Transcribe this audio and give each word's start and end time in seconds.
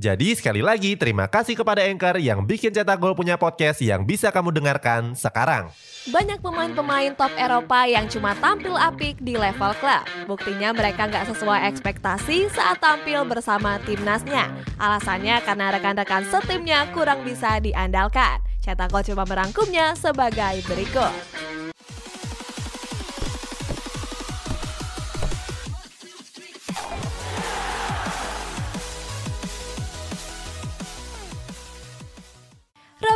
Jadi 0.00 0.32
sekali 0.32 0.64
lagi 0.64 0.96
terima 0.96 1.28
kasih 1.28 1.52
kepada 1.52 1.84
Anchor 1.84 2.16
yang 2.16 2.48
bikin 2.48 2.72
Cetak 2.72 2.96
Gol 2.96 3.12
punya 3.12 3.36
podcast 3.36 3.76
yang 3.84 4.08
bisa 4.08 4.32
kamu 4.32 4.48
dengarkan 4.48 5.12
sekarang. 5.12 5.68
Banyak 6.08 6.40
pemain-pemain 6.40 7.12
top 7.12 7.28
Eropa 7.36 7.84
yang 7.84 8.08
cuma 8.08 8.32
tampil 8.40 8.72
apik 8.72 9.20
di 9.20 9.36
level 9.36 9.76
klub. 9.76 10.00
Buktinya 10.24 10.72
mereka 10.72 11.12
nggak 11.12 11.36
sesuai 11.36 11.68
ekspektasi 11.76 12.48
saat 12.56 12.80
tampil 12.80 13.28
bersama 13.28 13.76
timnasnya. 13.84 14.48
Alasannya 14.80 15.44
karena 15.44 15.76
rekan-rekan 15.76 16.24
setimnya 16.24 16.88
kurang 16.96 17.20
bisa 17.20 17.60
diandalkan. 17.60 18.40
Cetak 18.64 18.88
Gol 18.88 19.04
coba 19.12 19.28
merangkumnya 19.28 19.92
sebagai 19.92 20.64
berikut. 20.72 21.12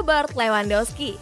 Robert 0.06 0.38
Lewandowski 0.38 1.18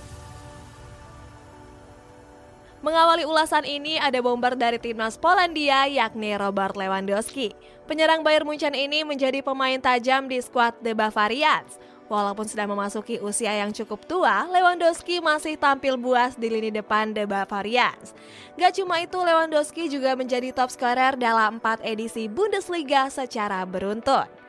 Mengawali 2.84 3.24
ulasan 3.24 3.64
ini 3.64 3.96
ada 3.96 4.20
bomber 4.20 4.52
dari 4.60 4.76
timnas 4.76 5.16
Polandia 5.16 5.88
yakni 5.88 6.36
Robert 6.36 6.76
Lewandowski. 6.76 7.56
Penyerang 7.88 8.20
Bayern 8.20 8.44
Munchen 8.44 8.76
ini 8.76 9.00
menjadi 9.00 9.40
pemain 9.40 9.80
tajam 9.80 10.28
di 10.28 10.36
skuad 10.36 10.76
The 10.84 10.92
Bavarians. 10.92 11.80
Walaupun 12.12 12.44
sudah 12.44 12.68
memasuki 12.68 13.16
usia 13.24 13.56
yang 13.56 13.72
cukup 13.72 14.04
tua, 14.04 14.44
Lewandowski 14.52 15.24
masih 15.24 15.56
tampil 15.56 15.96
buas 15.96 16.36
di 16.36 16.52
lini 16.52 16.68
depan 16.68 17.16
The 17.16 17.24
Bavarians. 17.24 18.12
Gak 18.60 18.76
cuma 18.84 19.00
itu, 19.00 19.16
Lewandowski 19.16 19.88
juga 19.88 20.12
menjadi 20.12 20.52
top 20.52 20.68
scorer 20.68 21.16
dalam 21.16 21.56
4 21.56 21.88
edisi 21.88 22.28
Bundesliga 22.28 23.08
secara 23.08 23.64
beruntun. 23.64 24.43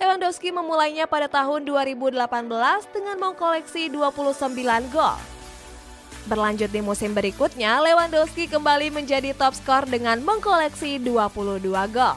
Lewandowski 0.00 0.48
memulainya 0.48 1.04
pada 1.04 1.28
tahun 1.28 1.68
2018 1.68 2.16
dengan 2.88 3.16
mengkoleksi 3.20 3.92
29 3.92 4.88
gol. 4.88 5.20
Berlanjut 6.24 6.72
di 6.72 6.80
musim 6.80 7.12
berikutnya, 7.12 7.84
Lewandowski 7.84 8.48
kembali 8.48 8.88
menjadi 8.88 9.36
top 9.36 9.52
skor 9.52 9.84
dengan 9.84 10.24
mengkoleksi 10.24 10.96
22 11.04 11.68
gol. 11.92 12.16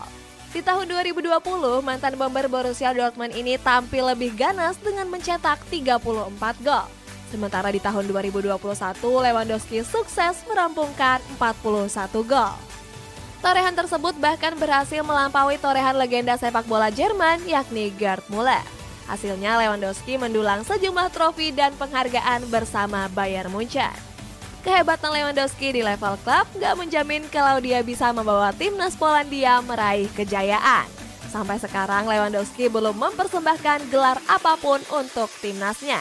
Di 0.55 0.63
tahun 0.63 0.87
2020, 0.87 1.83
mantan 1.83 2.15
bomber 2.15 2.47
Borussia 2.47 2.95
Dortmund 2.95 3.35
ini 3.35 3.59
tampil 3.59 4.15
lebih 4.15 4.31
ganas 4.31 4.79
dengan 4.79 5.11
mencetak 5.11 5.59
34 5.67 6.63
gol. 6.63 6.87
Sementara 7.35 7.67
di 7.67 7.83
tahun 7.83 8.07
2021, 8.07 8.55
Lewandowski 9.27 9.83
sukses 9.83 10.39
merampungkan 10.47 11.19
41 11.35 12.23
gol. 12.23 12.72
Torehan 13.43 13.75
tersebut 13.75 14.15
bahkan 14.23 14.55
berhasil 14.55 15.03
melampaui 15.03 15.59
torehan 15.59 15.99
legenda 15.99 16.39
sepak 16.39 16.63
bola 16.63 16.87
Jerman 16.87 17.43
yakni 17.43 17.91
Gerd 17.91 18.23
Müller. 18.31 18.63
Hasilnya 19.03 19.59
Lewandowski 19.59 20.15
mendulang 20.15 20.63
sejumlah 20.63 21.11
trofi 21.11 21.51
dan 21.51 21.75
penghargaan 21.75 22.47
bersama 22.47 23.11
Bayern 23.11 23.51
Munchen. 23.51 23.91
Kehebatan 24.63 25.11
Lewandowski 25.11 25.75
di 25.75 25.83
level 25.83 26.15
klub 26.23 26.47
gak 26.55 26.79
menjamin 26.79 27.27
kalau 27.27 27.59
dia 27.59 27.83
bisa 27.83 28.15
membawa 28.15 28.55
timnas 28.55 28.95
Polandia 28.95 29.59
meraih 29.59 30.07
kejayaan. 30.15 30.87
Sampai 31.27 31.59
sekarang 31.59 32.07
Lewandowski 32.07 32.71
belum 32.71 32.95
mempersembahkan 32.95 33.91
gelar 33.91 34.23
apa 34.31 34.55
pun 34.55 34.79
untuk 34.95 35.27
timnasnya. 35.43 35.99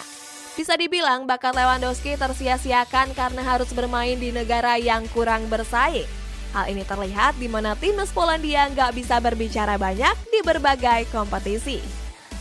Bisa 0.54 0.78
dibilang 0.78 1.26
bakat 1.26 1.58
Lewandowski 1.58 2.14
tersia-siakan 2.14 3.19
karena 3.19 3.42
harus 3.42 3.75
bermain 3.75 4.14
di 4.14 4.31
negara 4.31 4.78
yang 4.78 5.02
kurang 5.10 5.50
bersaing. 5.50 6.22
Hal 6.52 6.68
ini 6.68 6.84
terlihat 6.84 7.40
di 7.40 7.48
mana 7.48 7.72
timnas 7.72 8.12
Polandia 8.12 8.68
nggak 8.68 8.92
bisa 8.92 9.16
berbicara 9.24 9.80
banyak 9.80 10.12
di 10.28 10.40
berbagai 10.44 11.08
kompetisi. 11.08 11.80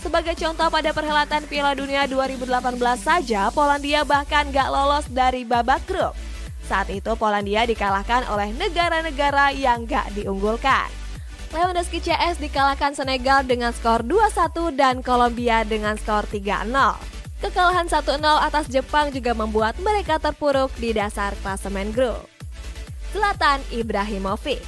Sebagai 0.02 0.34
contoh 0.34 0.68
pada 0.68 0.92
perhelatan 0.92 1.46
Piala 1.46 1.78
Dunia 1.78 2.10
2018 2.10 2.44
saja, 3.00 3.54
Polandia 3.54 4.02
bahkan 4.02 4.50
gak 4.50 4.74
lolos 4.74 5.06
dari 5.14 5.46
babak 5.46 5.86
grup. 5.86 6.18
Saat 6.66 6.90
itu 6.90 7.14
Polandia 7.14 7.70
dikalahkan 7.70 8.26
oleh 8.34 8.50
negara-negara 8.58 9.54
yang 9.54 9.86
gak 9.86 10.10
diunggulkan. 10.18 10.90
Lewandowski 11.54 12.02
CS 12.02 12.42
dikalahkan 12.42 12.98
Senegal 12.98 13.46
dengan 13.46 13.78
skor 13.78 14.02
2-1 14.02 14.74
dan 14.74 15.06
Kolombia 15.06 15.62
dengan 15.70 15.94
skor 16.02 16.26
3-0. 16.26 16.66
Kekalahan 17.46 17.86
1-0 17.86 18.02
atas 18.42 18.66
Jepang 18.74 19.14
juga 19.14 19.38
membuat 19.38 19.78
mereka 19.86 20.18
terpuruk 20.18 20.74
di 20.82 20.98
dasar 20.98 21.38
klasemen 21.46 21.94
grup. 21.94 22.31
Zlatan 23.12 23.60
Ibrahimovic 23.76 24.64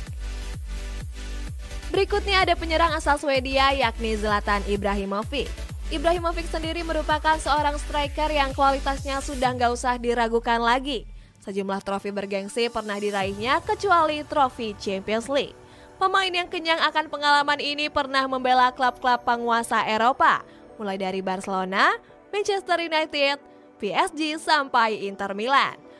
Berikutnya 1.95 2.43
ada 2.43 2.59
penyerang 2.59 2.91
asal 2.91 3.15
Swedia 3.15 3.71
yakni 3.71 4.19
Zlatan 4.19 4.59
Ibrahimovic. 4.67 5.47
Ibrahimovic 5.87 6.51
sendiri 6.51 6.83
merupakan 6.83 7.39
seorang 7.39 7.79
striker 7.79 8.27
yang 8.27 8.51
kualitasnya 8.51 9.23
sudah 9.23 9.55
nggak 9.55 9.71
usah 9.71 9.95
diragukan 9.95 10.59
lagi. 10.59 11.07
Sejumlah 11.39 11.87
trofi 11.87 12.11
bergengsi 12.11 12.67
pernah 12.67 12.99
diraihnya 12.99 13.63
kecuali 13.63 14.27
trofi 14.27 14.75
Champions 14.75 15.31
League. 15.31 15.55
Pemain 15.95 16.27
yang 16.27 16.51
kenyang 16.51 16.83
akan 16.83 17.07
pengalaman 17.07 17.63
ini 17.63 17.87
pernah 17.87 18.27
membela 18.27 18.75
klub-klub 18.75 19.23
penguasa 19.23 19.87
Eropa, 19.87 20.43
mulai 20.75 20.99
dari 20.99 21.23
Barcelona, 21.23 21.95
Manchester 22.35 22.83
United, 22.83 23.39
PSG 23.79 24.35
sampai 24.35 25.07
Inter 25.07 25.31
Milan. 25.31 25.92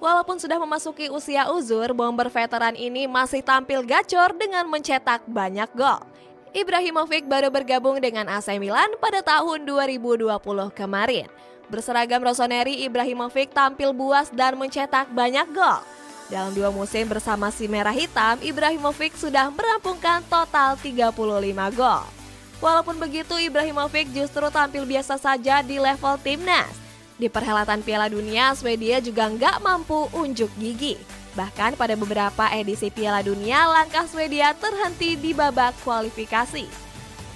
Walaupun 0.00 0.40
sudah 0.40 0.56
memasuki 0.56 1.12
usia 1.12 1.52
uzur, 1.52 1.92
bomber 1.92 2.32
veteran 2.32 2.72
ini 2.72 3.04
masih 3.04 3.44
tampil 3.44 3.84
gacor 3.84 4.32
dengan 4.32 4.64
mencetak 4.64 5.28
banyak 5.28 5.68
gol. 5.76 6.00
Ibrahimovic 6.56 7.28
baru 7.28 7.52
bergabung 7.52 8.00
dengan 8.00 8.26
AC 8.26 8.56
Milan 8.56 8.90
pada 8.96 9.20
tahun 9.20 9.68
2020 9.68 10.24
kemarin. 10.72 11.28
Berseragam 11.68 12.24
Rossoneri, 12.24 12.82
Ibrahimovic 12.82 13.54
tampil 13.54 13.94
buas 13.94 14.32
dan 14.32 14.58
mencetak 14.58 15.12
banyak 15.12 15.46
gol. 15.52 15.84
Dalam 16.32 16.56
dua 16.56 16.72
musim 16.72 17.06
bersama 17.06 17.52
si 17.52 17.68
Merah 17.68 17.94
Hitam, 17.94 18.40
Ibrahimovic 18.40 19.14
sudah 19.20 19.52
merampungkan 19.52 20.24
total 20.26 20.80
35 20.80 21.12
gol. 21.76 22.02
Walaupun 22.58 22.96
begitu, 22.96 23.36
Ibrahimovic 23.36 24.10
justru 24.16 24.48
tampil 24.48 24.88
biasa 24.88 25.20
saja 25.20 25.60
di 25.60 25.76
level 25.76 26.16
timnas. 26.24 26.89
Di 27.20 27.28
perhelatan 27.28 27.84
Piala 27.84 28.08
Dunia, 28.08 28.56
Swedia 28.56 28.96
juga 29.04 29.28
nggak 29.28 29.60
mampu 29.60 30.08
unjuk 30.16 30.48
gigi. 30.56 30.96
Bahkan 31.36 31.76
pada 31.76 31.92
beberapa 31.92 32.48
edisi 32.48 32.88
Piala 32.88 33.20
Dunia, 33.20 33.68
langkah 33.68 34.08
Swedia 34.08 34.56
terhenti 34.56 35.20
di 35.20 35.36
babak 35.36 35.76
kualifikasi. 35.84 36.64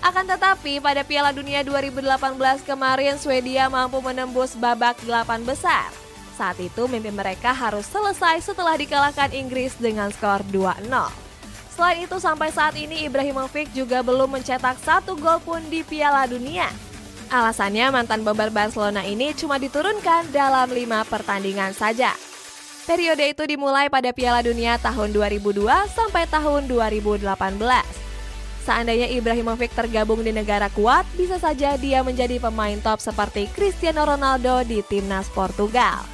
Akan 0.00 0.25
tetapi, 0.25 0.81
pada 0.81 1.05
Piala 1.05 1.37
Dunia 1.37 1.61
2018 1.61 2.65
kemarin, 2.65 3.21
Swedia 3.21 3.69
mampu 3.69 4.00
menembus 4.00 4.56
babak 4.56 4.97
delapan 5.05 5.44
besar. 5.44 5.93
Saat 6.33 6.65
itu, 6.65 6.89
mimpi 6.89 7.12
mereka 7.12 7.53
harus 7.53 7.84
selesai 7.84 8.41
setelah 8.41 8.81
dikalahkan 8.81 9.37
Inggris 9.37 9.77
dengan 9.77 10.09
skor 10.09 10.41
2-0. 10.49 10.89
Selain 11.77 12.00
itu, 12.00 12.17
sampai 12.17 12.49
saat 12.56 12.73
ini 12.81 13.05
Ibrahimovic 13.05 13.69
juga 13.77 14.00
belum 14.00 14.33
mencetak 14.41 14.81
satu 14.81 15.12
gol 15.12 15.44
pun 15.44 15.61
di 15.69 15.84
Piala 15.84 16.25
Dunia. 16.25 16.73
Alasannya 17.33 17.89
mantan 17.89 18.21
bomber 18.21 18.53
Barcelona 18.53 19.01
ini 19.05 19.33
cuma 19.33 19.57
diturunkan 19.57 20.29
dalam 20.33 20.69
lima 20.73 21.05
pertandingan 21.09 21.73
saja. 21.73 22.12
Periode 22.85 23.32
itu 23.32 23.49
dimulai 23.49 23.88
pada 23.88 24.12
Piala 24.12 24.44
Dunia 24.44 24.76
tahun 24.76 25.17
2002 25.17 25.65
sampai 25.97 26.29
tahun 26.29 26.69
2018. 26.69 27.25
Seandainya 28.65 29.09
Ibrahimovic 29.12 29.73
tergabung 29.76 30.25
di 30.25 30.32
negara 30.32 30.73
kuat, 30.73 31.05
bisa 31.17 31.37
saja 31.37 31.76
dia 31.76 32.00
menjadi 32.00 32.41
pemain 32.41 32.76
top 32.81 33.00
seperti 33.00 33.49
Cristiano 33.53 34.05
Ronaldo 34.09 34.65
di 34.65 34.81
timnas 34.85 35.29
Portugal. 35.32 36.13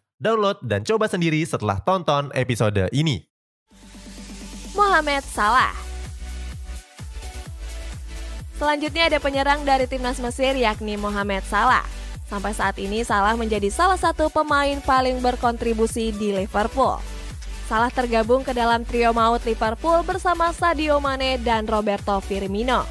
Download 0.21 0.61
dan 0.61 0.85
coba 0.85 1.09
sendiri 1.09 1.41
setelah 1.41 1.81
tonton 1.81 2.29
episode 2.37 2.85
ini. 2.93 3.25
Mohamed 4.77 5.25
Salah 5.25 5.73
Selanjutnya 8.61 9.09
ada 9.09 9.17
penyerang 9.17 9.65
dari 9.65 9.89
timnas 9.89 10.21
Mesir 10.21 10.53
yakni 10.53 10.93
Mohamed 10.93 11.41
Salah. 11.49 11.81
Sampai 12.29 12.53
saat 12.53 12.77
ini 12.77 13.01
Salah 13.01 13.33
menjadi 13.33 13.73
salah 13.73 13.97
satu 13.97 14.29
pemain 14.29 14.77
paling 14.85 15.17
berkontribusi 15.25 16.13
di 16.13 16.37
Liverpool. 16.37 17.01
Salah 17.65 17.89
tergabung 17.89 18.45
ke 18.45 18.53
dalam 18.53 18.85
trio 18.85 19.17
maut 19.17 19.41
Liverpool 19.41 20.05
bersama 20.05 20.53
Sadio 20.53 21.01
Mane 21.01 21.41
dan 21.41 21.65
Roberto 21.65 22.21
Firmino. 22.21 22.85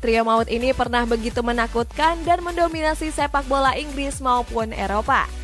Trio 0.00 0.24
maut 0.24 0.48
ini 0.48 0.72
pernah 0.72 1.04
begitu 1.04 1.44
menakutkan 1.44 2.16
dan 2.24 2.40
mendominasi 2.40 3.12
sepak 3.12 3.44
bola 3.44 3.76
Inggris 3.76 4.24
maupun 4.24 4.72
Eropa. 4.72 5.41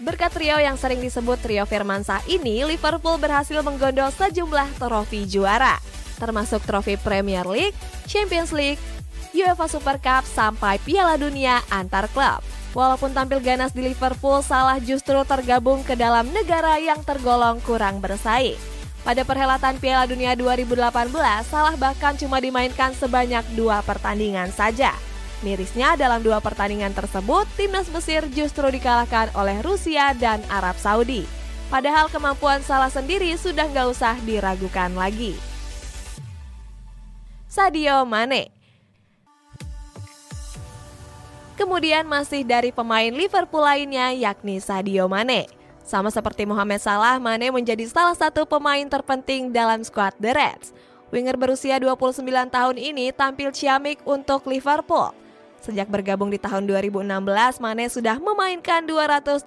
Berkat 0.00 0.32
trio 0.32 0.56
yang 0.56 0.80
sering 0.80 1.04
disebut 1.04 1.36
trio 1.44 1.68
Firmansyah 1.68 2.24
ini, 2.24 2.64
Liverpool 2.64 3.20
berhasil 3.20 3.60
menggondol 3.60 4.08
sejumlah 4.08 4.80
trofi 4.80 5.28
juara, 5.28 5.76
termasuk 6.16 6.64
trofi 6.64 6.96
Premier 6.96 7.44
League, 7.44 7.76
Champions 8.08 8.48
League, 8.48 8.80
UEFA 9.36 9.68
Super 9.68 10.00
Cup 10.00 10.24
sampai 10.24 10.80
Piala 10.80 11.20
Dunia 11.20 11.60
antar 11.68 12.08
klub. 12.16 12.40
Walaupun 12.72 13.12
tampil 13.12 13.44
ganas 13.44 13.76
di 13.76 13.92
Liverpool, 13.92 14.40
Salah 14.40 14.80
justru 14.80 15.20
tergabung 15.28 15.84
ke 15.84 15.92
dalam 15.92 16.32
negara 16.32 16.80
yang 16.80 17.04
tergolong 17.04 17.60
kurang 17.60 18.00
bersaing. 18.00 18.56
Pada 19.04 19.20
perhelatan 19.20 19.76
Piala 19.84 20.08
Dunia 20.08 20.32
2018, 20.32 21.12
Salah 21.44 21.76
bahkan 21.76 22.16
cuma 22.16 22.40
dimainkan 22.40 22.96
sebanyak 22.96 23.44
dua 23.52 23.84
pertandingan 23.84 24.48
saja. 24.48 24.96
Mirisnya 25.40 25.96
dalam 25.96 26.20
dua 26.20 26.36
pertandingan 26.44 26.92
tersebut, 26.92 27.48
timnas 27.56 27.88
Mesir 27.88 28.28
justru 28.28 28.68
dikalahkan 28.68 29.32
oleh 29.32 29.64
Rusia 29.64 30.12
dan 30.12 30.44
Arab 30.52 30.76
Saudi. 30.76 31.24
Padahal 31.72 32.12
kemampuan 32.12 32.60
Salah 32.60 32.92
sendiri 32.92 33.32
sudah 33.40 33.64
nggak 33.64 33.88
usah 33.88 34.14
diragukan 34.20 34.92
lagi. 34.92 35.32
Sadio 37.48 38.04
Mane 38.04 38.52
Kemudian 41.56 42.04
masih 42.04 42.44
dari 42.44 42.72
pemain 42.72 43.10
Liverpool 43.12 43.64
lainnya 43.64 44.12
yakni 44.12 44.60
Sadio 44.60 45.08
Mane. 45.08 45.48
Sama 45.84 46.12
seperti 46.12 46.44
Mohamed 46.44 46.84
Salah, 46.84 47.16
Mane 47.16 47.48
menjadi 47.48 47.84
salah 47.88 48.14
satu 48.14 48.44
pemain 48.44 48.84
terpenting 48.88 49.52
dalam 49.52 49.80
skuad 49.80 50.14
The 50.20 50.32
Reds. 50.36 50.68
Winger 51.10 51.34
berusia 51.34 51.80
29 51.82 52.22
tahun 52.48 52.76
ini 52.78 53.10
tampil 53.10 53.50
ciamik 53.50 53.98
untuk 54.06 54.46
Liverpool. 54.46 55.10
Sejak 55.60 55.92
bergabung 55.92 56.32
di 56.32 56.40
tahun 56.40 56.64
2016, 56.64 57.60
Mane 57.60 57.84
sudah 57.92 58.16
memainkan 58.16 58.80
218 58.88 59.44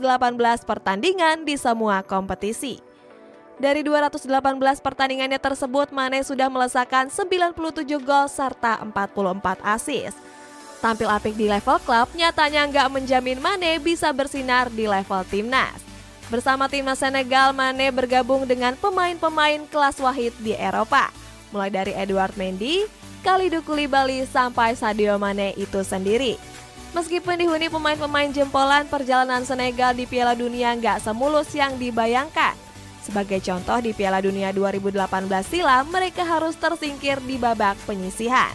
pertandingan 0.62 1.42
di 1.42 1.57
semua 1.57 2.06
kompetisi. 2.06 2.77
Dari 3.57 3.81
218 3.81 4.30
pertandingannya 4.77 5.42
tersebut, 5.42 5.89
Mane 5.89 6.21
sudah 6.21 6.54
melesakkan 6.54 7.10
97 7.10 7.98
gol 8.06 8.30
serta 8.30 8.77
44 8.86 9.57
assist. 9.65 10.18
Tampil 10.86 11.10
apik 11.10 11.33
di 11.33 11.50
level 11.50 11.81
klub, 11.81 12.06
nyatanya 12.13 12.69
nggak 12.69 12.88
menjamin 12.94 13.42
Mane 13.42 13.81
bisa 13.81 14.13
bersinar 14.13 14.69
di 14.69 14.86
level 14.86 15.25
timnas. 15.33 15.81
Bersama 16.30 16.69
timnas 16.69 17.01
Senegal, 17.01 17.57
Mane 17.57 17.89
bergabung 17.89 18.45
dengan 18.45 18.77
pemain-pemain 18.77 19.65
kelas 19.65 19.98
wahid 19.98 20.33
di 20.45 20.54
Eropa, 20.54 21.10
mulai 21.50 21.74
dari 21.74 21.94
Edward 21.98 22.38
Mendy, 22.38 22.86
Kalidou 23.24 23.64
Koulibaly 23.64 24.28
sampai 24.28 24.75
Sadio 24.75 25.16
Mane 25.16 25.56
itu 25.56 25.80
sendiri. 25.80 26.36
Meskipun 26.92 27.40
dihuni 27.40 27.72
pemain-pemain 27.72 28.30
jempolan, 28.36 28.84
perjalanan 28.86 29.48
Senegal 29.48 29.96
di 29.96 30.04
Piala 30.04 30.36
Dunia 30.36 30.75
nggak 30.75 31.02
semulus 31.08 31.50
yang 31.56 31.80
dibayangkan. 31.80 32.54
Sebagai 33.00 33.40
contoh 33.40 33.80
di 33.80 33.96
Piala 33.96 34.20
Dunia 34.20 34.52
2018 34.52 35.08
silam, 35.48 35.88
mereka 35.88 36.28
harus 36.28 36.60
tersingkir 36.60 37.24
di 37.24 37.40
babak 37.40 37.80
penyisihan. 37.88 38.52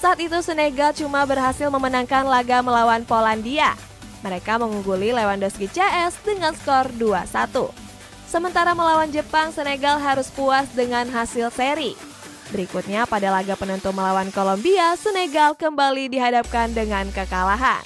Saat 0.00 0.24
itu 0.24 0.40
Senegal 0.40 0.96
cuma 0.96 1.28
berhasil 1.28 1.68
memenangkan 1.68 2.24
laga 2.24 2.64
melawan 2.64 3.04
Polandia. 3.04 3.76
Mereka 4.24 4.56
mengungguli 4.56 5.12
Lewandowski 5.12 5.68
CS 5.68 6.16
dengan 6.24 6.56
skor 6.56 6.88
2-1. 6.96 7.76
Sementara 8.24 8.72
melawan 8.72 9.12
Jepang, 9.12 9.52
Senegal 9.52 10.00
harus 10.00 10.32
puas 10.32 10.64
dengan 10.72 11.04
hasil 11.12 11.52
seri 11.52 12.09
Berikutnya 12.50 13.06
pada 13.06 13.30
laga 13.30 13.54
penentu 13.54 13.94
melawan 13.94 14.26
Kolombia, 14.34 14.98
Senegal 14.98 15.54
kembali 15.54 16.10
dihadapkan 16.10 16.74
dengan 16.74 17.06
kekalahan. 17.14 17.82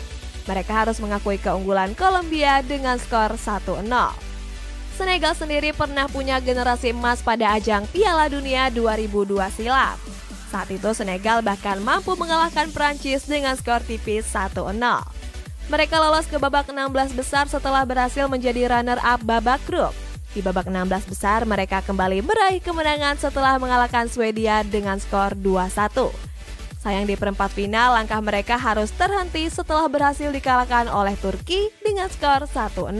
Mereka 0.49 0.73
harus 0.73 0.97
mengakui 1.01 1.37
keunggulan 1.37 1.93
Kolombia 1.93 2.65
dengan 2.65 2.97
skor 2.97 3.37
1-0. 3.37 3.85
Senegal 4.97 5.35
sendiri 5.37 5.77
pernah 5.77 6.09
punya 6.09 6.41
generasi 6.41 6.97
emas 6.97 7.21
pada 7.21 7.53
ajang 7.57 7.85
Piala 7.93 8.31
Dunia 8.33 8.73
2002 8.73 9.37
silam. 9.53 9.97
Saat 10.49 10.71
itu 10.73 10.87
Senegal 10.97 11.45
bahkan 11.45 11.83
mampu 11.85 12.17
mengalahkan 12.17 12.73
Prancis 12.73 13.29
dengan 13.29 13.59
skor 13.59 13.85
tipis 13.85 14.25
1-0. 14.33 14.57
Mereka 15.69 15.97
lolos 15.97 16.29
ke 16.29 16.37
babak 16.41 16.73
16 16.73 17.17
besar 17.17 17.49
setelah 17.49 17.85
berhasil 17.85 18.29
menjadi 18.29 18.69
runner-up 18.69 19.21
babak 19.25 19.61
grup. 19.65 19.93
Di 20.35 20.43
babak 20.43 20.67
16 20.67 21.07
besar, 21.07 21.47
mereka 21.47 21.79
kembali 21.87 22.19
meraih 22.27 22.59
kemenangan 22.59 23.15
setelah 23.23 23.55
mengalahkan 23.63 24.11
Swedia 24.11 24.67
dengan 24.67 24.99
skor 24.99 25.39
2-1. 25.39 26.11
Sayang 26.83 27.07
di 27.07 27.15
perempat 27.15 27.55
final, 27.55 27.95
langkah 27.95 28.19
mereka 28.19 28.59
harus 28.59 28.91
terhenti 28.99 29.47
setelah 29.47 29.87
berhasil 29.87 30.35
dikalahkan 30.35 30.91
oleh 30.91 31.15
Turki 31.23 31.71
dengan 31.87 32.11
skor 32.11 32.51
1-0. 32.51 32.91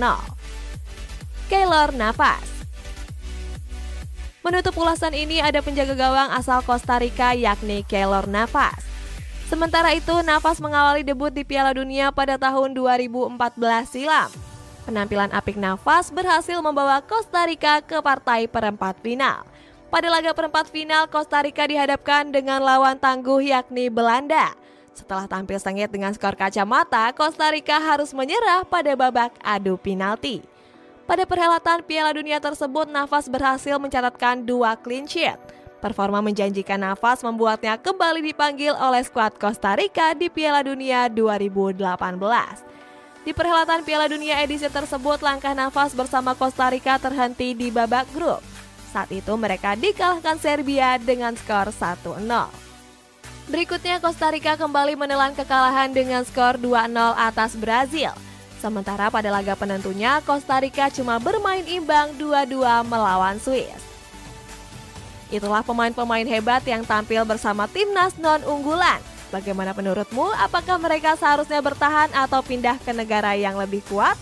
Keylor 1.51 1.91
Navas 1.99 2.47
Menutup 4.47 4.79
ulasan 4.79 5.19
ini 5.19 5.43
ada 5.43 5.59
penjaga 5.59 5.99
gawang 5.99 6.31
asal 6.39 6.63
Costa 6.63 7.03
Rica 7.03 7.35
yakni 7.35 7.83
Keylor 7.83 8.31
Navas. 8.31 8.79
Sementara 9.51 9.91
itu, 9.91 10.15
Navas 10.23 10.63
mengawali 10.63 11.03
debut 11.03 11.35
di 11.35 11.43
Piala 11.43 11.75
Dunia 11.75 12.15
pada 12.15 12.39
tahun 12.39 12.79
2014 12.79 13.91
silam. 13.91 14.44
Penampilan 14.85 15.33
apik 15.33 15.57
Navas 15.57 16.13
berhasil 16.13 16.61
membawa 16.61 17.01
Costa 17.01 17.49
Rica 17.49 17.81
ke 17.81 18.05
partai 18.05 18.45
perempat 18.45 19.01
final. 19.01 19.49
Pada 19.89 20.13
laga 20.13 20.37
perempat 20.37 20.69
final, 20.69 21.09
Costa 21.09 21.41
Rica 21.41 21.65
dihadapkan 21.65 22.29
dengan 22.29 22.61
lawan 22.61 23.01
tangguh 23.01 23.41
yakni 23.49 23.89
Belanda. 23.89 24.53
Setelah 24.93 25.25
tampil 25.25 25.57
sengit 25.57 25.89
dengan 25.89 26.13
skor 26.13 26.37
kacamata, 26.37 27.09
Costa 27.17 27.49
Rica 27.49 27.81
harus 27.81 28.13
menyerah 28.13 28.69
pada 28.69 28.93
babak 28.93 29.33
adu 29.41 29.81
penalti. 29.81 30.45
Pada 31.09 31.25
perhelatan 31.25 31.81
Piala 31.89 32.13
Dunia 32.13 32.37
tersebut, 32.37 32.85
Navas 32.85 33.25
berhasil 33.25 33.81
mencatatkan 33.81 34.45
dua 34.45 34.77
clean 34.77 35.09
sheet. 35.09 35.41
Performa 35.81 36.21
menjanjikan 36.21 36.77
Navas 36.77 37.25
membuatnya 37.25 37.81
kembali 37.81 38.21
dipanggil 38.21 38.77
oleh 38.77 39.01
skuad 39.01 39.41
Costa 39.41 39.81
Rica 39.81 40.13
di 40.13 40.29
Piala 40.29 40.61
Dunia 40.61 41.09
2018. 41.09 42.74
Di 43.25 43.33
perhelatan 43.33 43.89
Piala 43.89 44.05
Dunia 44.05 44.45
edisi 44.45 44.69
tersebut, 44.69 45.25
langkah 45.25 45.57
nafas 45.57 45.97
bersama 45.97 46.37
Costa 46.37 46.69
Rica 46.69 47.01
terhenti 47.01 47.57
di 47.57 47.73
babak 47.73 48.05
grup. 48.13 48.45
Saat 48.93 49.09
itu 49.17 49.33
mereka 49.41 49.73
dikalahkan 49.73 50.37
Serbia 50.37 51.01
dengan 51.01 51.33
skor 51.33 51.73
1-0. 51.73 52.21
Berikutnya 53.49 53.97
Costa 53.97 54.29
Rica 54.29 54.61
kembali 54.61 54.93
menelan 54.93 55.33
kekalahan 55.33 55.97
dengan 55.97 56.21
skor 56.29 56.61
2-0 56.61 56.93
atas 57.17 57.57
Brazil. 57.57 58.13
Sementara 58.61 59.09
pada 59.09 59.33
laga 59.33 59.57
penentunya, 59.57 60.21
Costa 60.29 60.61
Rica 60.61 60.93
cuma 60.93 61.17
bermain 61.17 61.65
imbang 61.65 62.13
2-2 62.21 62.61
melawan 62.85 63.41
Swiss. 63.41 63.81
Itulah 65.33 65.65
pemain-pemain 65.65 66.29
hebat 66.29 66.61
yang 66.69 66.85
tampil 66.85 67.25
bersama 67.25 67.65
timnas 67.73 68.21
non-unggulan. 68.21 69.01
Bagaimana 69.35 69.75
menurutmu? 69.75 70.31
Apakah 70.39 70.79
mereka 70.79 71.19
seharusnya 71.19 71.59
bertahan 71.59 72.15
atau 72.15 72.39
pindah 72.39 72.79
ke 72.79 72.95
negara 72.95 73.35
yang 73.35 73.59
lebih 73.59 73.83
kuat? 73.91 74.15